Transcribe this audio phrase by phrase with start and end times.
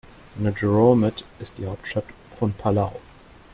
[0.39, 2.05] Ngerulmud ist die Hauptstadt
[2.39, 2.99] von Palau.